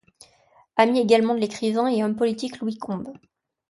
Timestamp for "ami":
0.77-0.99